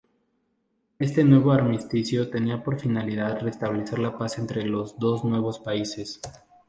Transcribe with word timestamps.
Este 0.97 1.23
nuevo 1.23 1.51
armisticio 1.51 2.31
tenía 2.31 2.63
por 2.63 2.79
finalidad 2.79 3.37
restablecer 3.39 3.99
la 3.99 4.17
paz 4.17 4.39
entre 4.39 4.65
los 4.65 4.97
dos 4.97 5.23
nuevos 5.23 5.59
países. 5.59 6.19